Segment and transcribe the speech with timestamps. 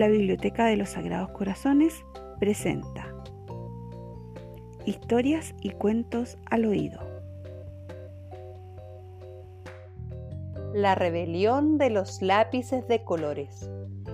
[0.00, 2.06] la Biblioteca de los Sagrados Corazones
[2.38, 3.14] presenta
[4.86, 6.98] Historias y cuentos al oído.
[10.72, 13.70] La rebelión de los lápices de colores,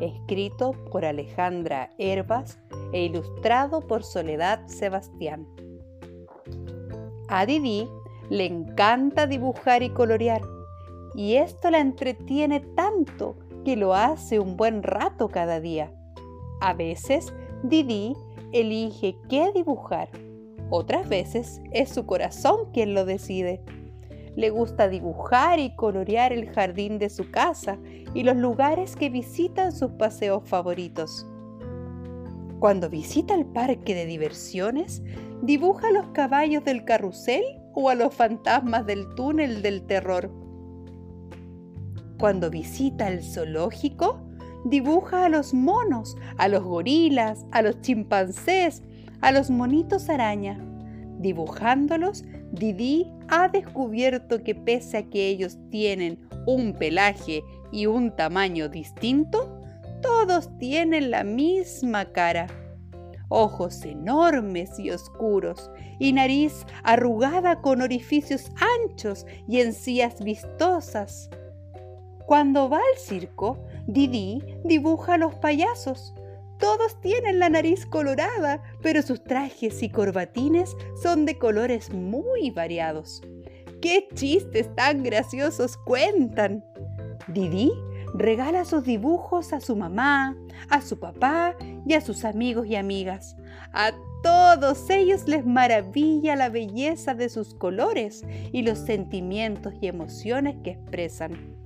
[0.00, 2.58] escrito por Alejandra Herbas
[2.92, 5.46] e ilustrado por Soledad Sebastián.
[7.28, 7.88] A Didi
[8.30, 10.42] le encanta dibujar y colorear,
[11.14, 15.92] y esto la entretiene tanto que lo hace un buen rato cada día.
[16.60, 18.16] A veces Didi
[18.52, 20.08] elige qué dibujar,
[20.70, 23.62] otras veces es su corazón quien lo decide.
[24.36, 27.78] Le gusta dibujar y colorear el jardín de su casa
[28.14, 31.26] y los lugares que visitan sus paseos favoritos.
[32.60, 35.02] Cuando visita el parque de diversiones,
[35.42, 37.42] dibuja a los caballos del carrusel
[37.74, 40.30] o a los fantasmas del túnel del terror.
[42.18, 44.20] Cuando visita el zoológico,
[44.64, 48.82] dibuja a los monos, a los gorilas, a los chimpancés,
[49.20, 50.58] a los monitos araña.
[51.18, 58.68] Dibujándolos, Didi ha descubierto que pese a que ellos tienen un pelaje y un tamaño
[58.68, 59.60] distinto,
[60.02, 62.46] todos tienen la misma cara.
[63.28, 68.50] Ojos enormes y oscuros, y nariz arrugada con orificios
[68.86, 71.28] anchos y encías vistosas.
[72.28, 76.12] Cuando va al circo, Didi dibuja a los payasos.
[76.58, 83.22] Todos tienen la nariz colorada, pero sus trajes y corbatines son de colores muy variados.
[83.80, 86.62] ¡Qué chistes tan graciosos cuentan!
[87.28, 87.72] Didi
[88.12, 90.36] regala sus dibujos a su mamá,
[90.68, 91.56] a su papá
[91.86, 93.38] y a sus amigos y amigas.
[93.72, 100.56] A todos ellos les maravilla la belleza de sus colores y los sentimientos y emociones
[100.62, 101.57] que expresan.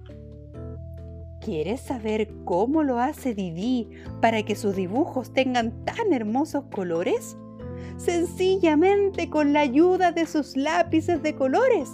[1.44, 3.88] ¿Quieres saber cómo lo hace Didi
[4.20, 7.36] para que sus dibujos tengan tan hermosos colores?
[7.96, 11.90] Sencillamente con la ayuda de sus lápices de colores.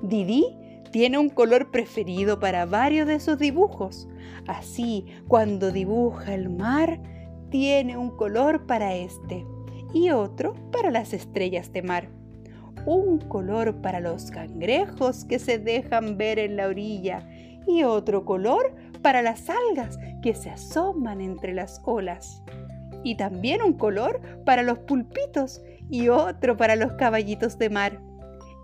[0.00, 0.44] Didi
[0.92, 4.06] tiene un color preferido para varios de sus dibujos.
[4.46, 7.00] Así, cuando dibuja el mar,
[7.50, 9.44] tiene un color para este
[9.92, 12.10] y otro para las estrellas de mar.
[12.86, 17.26] Un color para los cangrejos que se dejan ver en la orilla
[17.66, 22.42] y otro color para las algas que se asoman entre las olas.
[23.02, 28.00] Y también un color para los pulpitos y otro para los caballitos de mar.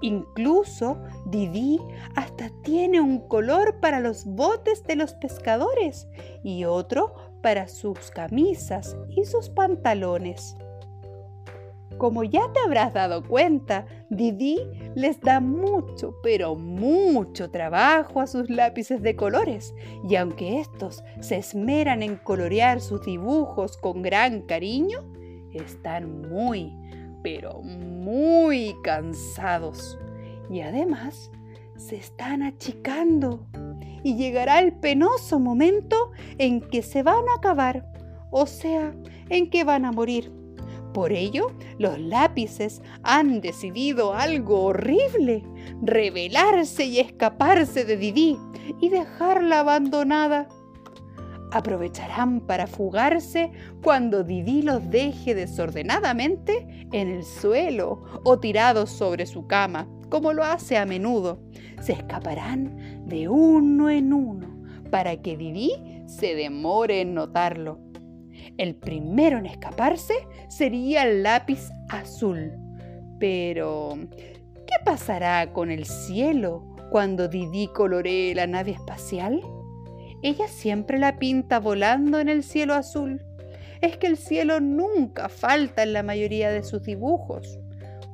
[0.01, 1.79] Incluso Didi
[2.17, 6.09] hasta tiene un color para los botes de los pescadores
[6.43, 10.57] y otro para sus camisas y sus pantalones.
[12.01, 14.59] Como ya te habrás dado cuenta, Didi
[14.95, 19.75] les da mucho, pero mucho trabajo a sus lápices de colores,
[20.09, 25.13] y aunque estos se esmeran en colorear sus dibujos con gran cariño,
[25.53, 26.75] están muy,
[27.23, 29.99] pero muy cansados.
[30.49, 31.31] Y además
[31.77, 33.47] se están achicando.
[34.03, 37.93] Y llegará el penoso momento en que se van a acabar,
[38.31, 38.95] o sea,
[39.29, 40.40] en que van a morir.
[40.93, 45.45] Por ello, los lápices han decidido algo horrible,
[45.83, 48.37] rebelarse y escaparse de Didi
[48.81, 50.49] y dejarla abandonada.
[51.53, 53.51] Aprovecharán para fugarse
[53.83, 60.43] cuando Didi los deje desordenadamente en el suelo o tirados sobre su cama, como lo
[60.45, 61.41] hace a menudo.
[61.81, 65.73] Se escaparán de uno en uno para que Didi
[66.07, 67.90] se demore en notarlo
[68.59, 70.15] el primero en escaparse
[70.49, 72.53] sería el lápiz azul.
[73.19, 73.99] Pero,
[74.67, 79.41] ¿qué pasará con el cielo cuando Didi coloree la nave espacial?
[80.23, 83.23] Ella siempre la pinta volando en el cielo azul.
[83.81, 87.59] Es que el cielo nunca falta en la mayoría de sus dibujos.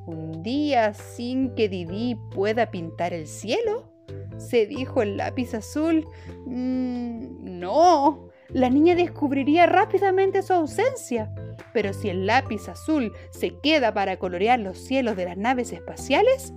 [0.05, 3.91] Un día sin que Didi pueda pintar el cielo,
[4.37, 6.07] se dijo el lápiz azul.
[6.45, 11.31] Mm, no, la niña descubriría rápidamente su ausencia.
[11.73, 16.53] Pero si el lápiz azul se queda para colorear los cielos de las naves espaciales,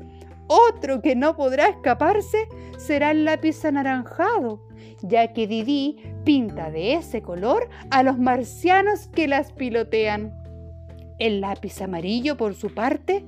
[0.47, 4.61] otro que no podrá escaparse será el lápiz anaranjado,
[5.03, 10.35] ya que Didi pinta de ese color a los marcianos que las pilotean.
[11.19, 13.25] El lápiz amarillo, por su parte,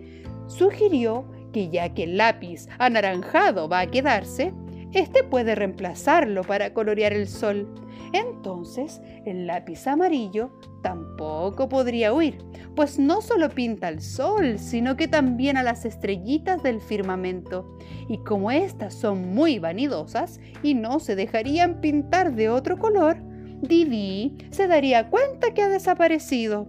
[0.46, 4.52] sugirió que ya que el lápiz anaranjado va a quedarse,
[4.92, 7.72] este puede reemplazarlo para colorear el sol.
[8.12, 10.50] Entonces, el lápiz amarillo
[10.82, 12.38] tampoco podría huir,
[12.76, 17.78] pues no solo pinta al sol, sino que también a las estrellitas del firmamento.
[18.08, 23.16] Y como éstas son muy vanidosas y no se dejarían pintar de otro color,
[23.62, 26.66] Didi se daría cuenta que ha desaparecido.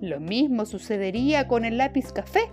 [0.00, 2.52] Lo mismo sucedería con el lápiz café,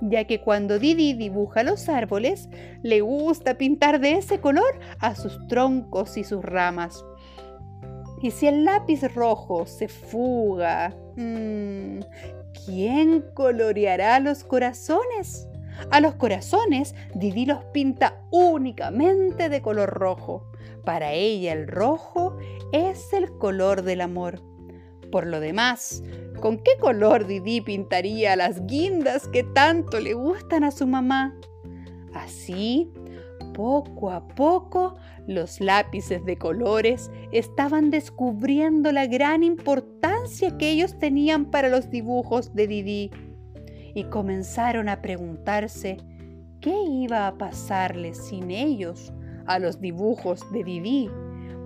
[0.00, 2.48] ya que cuando Didi dibuja los árboles,
[2.82, 7.04] le gusta pintar de ese color a sus troncos y sus ramas.
[8.24, 12.00] Y si el lápiz rojo se fuga, mmm,
[12.64, 15.46] ¿quién coloreará los corazones?
[15.90, 20.50] A los corazones, Didi los pinta únicamente de color rojo.
[20.86, 22.38] Para ella el rojo
[22.72, 24.40] es el color del amor.
[25.12, 26.02] Por lo demás,
[26.40, 31.38] ¿con qué color Didi pintaría las guindas que tanto le gustan a su mamá?
[32.14, 32.90] Así,
[33.54, 34.96] poco a poco,
[35.26, 42.54] los lápices de colores estaban descubriendo la gran importancia que ellos tenían para los dibujos
[42.54, 43.10] de Didi
[43.94, 45.96] y comenzaron a preguntarse
[46.60, 49.14] qué iba a pasarle sin ellos
[49.46, 51.10] a los dibujos de Didi,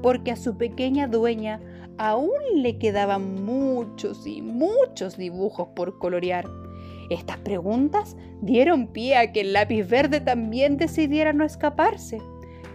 [0.03, 1.61] porque a su pequeña dueña
[1.97, 6.47] aún le quedaban muchos y muchos dibujos por colorear.
[7.11, 12.19] Estas preguntas dieron pie a que el lápiz verde también decidiera no escaparse.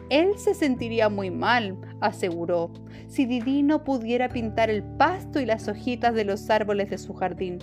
[0.09, 2.71] Él se sentiría muy mal, aseguró,
[3.07, 7.13] si Didi no pudiera pintar el pasto y las hojitas de los árboles de su
[7.13, 7.59] jardín.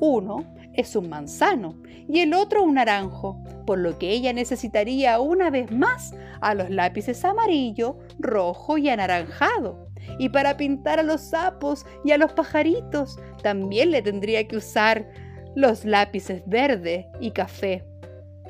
[0.00, 1.74] Uno es un manzano
[2.08, 6.70] y el otro un naranjo, por lo que ella necesitaría una vez más a los
[6.70, 9.88] lápices amarillo, rojo y anaranjado.
[10.18, 15.06] Y para pintar a los sapos y a los pajaritos también le tendría que usar
[15.54, 17.84] los lápices verde y café,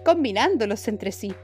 [0.04, 1.34] combinándolos entre sí.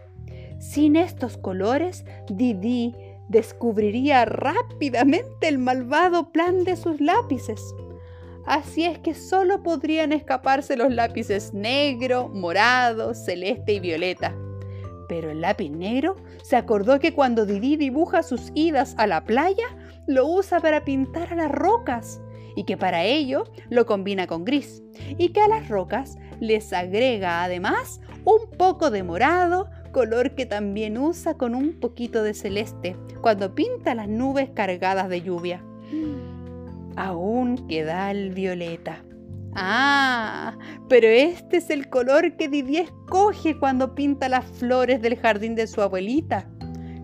[0.59, 2.95] Sin estos colores, Didi
[3.29, 7.75] descubriría rápidamente el malvado plan de sus lápices.
[8.47, 14.35] Así es que solo podrían escaparse los lápices negro, morado, celeste y violeta.
[15.09, 19.67] Pero el lápiz negro se acordó que cuando Didi dibuja sus idas a la playa,
[20.07, 22.21] lo usa para pintar a las rocas
[22.57, 24.83] y que para ello lo combina con gris
[25.17, 30.99] y que a las rocas les agrega además un poco de morado, color que también
[30.99, 35.63] usa con un poquito de celeste cuando pinta las nubes cargadas de lluvia
[36.97, 39.05] aún queda el violeta.
[39.55, 45.55] Ah, pero este es el color que Didier escoge cuando pinta las flores del jardín
[45.55, 46.49] de su abuelita.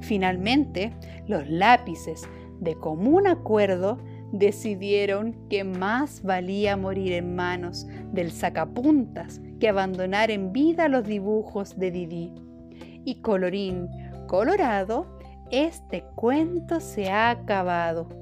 [0.00, 0.94] Finalmente,
[1.26, 2.28] los lápices,
[2.60, 3.98] de común acuerdo,
[4.32, 11.79] decidieron que más valía morir en manos del sacapuntas que abandonar en vida los dibujos
[11.79, 12.34] de Didi.
[13.05, 13.88] Y colorín
[14.26, 15.19] colorado,
[15.50, 18.21] este cuento se ha acabado.